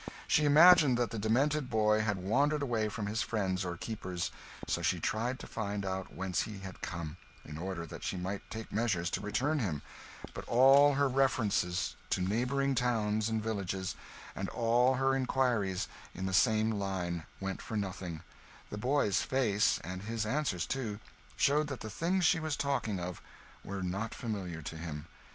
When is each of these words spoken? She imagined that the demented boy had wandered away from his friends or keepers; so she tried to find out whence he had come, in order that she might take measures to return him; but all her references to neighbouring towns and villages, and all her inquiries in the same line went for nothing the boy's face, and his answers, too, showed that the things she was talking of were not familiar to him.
She 0.27 0.45
imagined 0.45 0.97
that 0.97 1.11
the 1.11 1.19
demented 1.19 1.69
boy 1.69 2.01
had 2.01 2.17
wandered 2.17 2.63
away 2.63 2.89
from 2.89 3.05
his 3.05 3.21
friends 3.21 3.63
or 3.63 3.77
keepers; 3.77 4.31
so 4.67 4.81
she 4.81 4.99
tried 4.99 5.37
to 5.37 5.45
find 5.45 5.85
out 5.85 6.11
whence 6.11 6.41
he 6.41 6.57
had 6.57 6.81
come, 6.81 7.17
in 7.45 7.55
order 7.55 7.85
that 7.85 8.03
she 8.03 8.17
might 8.17 8.41
take 8.49 8.71
measures 8.71 9.11
to 9.11 9.21
return 9.21 9.59
him; 9.59 9.83
but 10.33 10.43
all 10.47 10.95
her 10.95 11.07
references 11.07 11.95
to 12.09 12.19
neighbouring 12.21 12.73
towns 12.73 13.29
and 13.29 13.43
villages, 13.43 13.95
and 14.35 14.49
all 14.49 14.95
her 14.95 15.15
inquiries 15.15 15.87
in 16.15 16.25
the 16.25 16.33
same 16.33 16.71
line 16.71 17.27
went 17.39 17.61
for 17.61 17.77
nothing 17.77 18.23
the 18.71 18.79
boy's 18.79 19.21
face, 19.21 19.79
and 19.83 20.01
his 20.01 20.25
answers, 20.25 20.65
too, 20.65 20.99
showed 21.35 21.67
that 21.67 21.81
the 21.81 21.91
things 21.91 22.25
she 22.25 22.39
was 22.39 22.55
talking 22.57 22.99
of 22.99 23.21
were 23.63 23.83
not 23.83 24.15
familiar 24.15 24.63
to 24.63 24.77
him. 24.77 25.05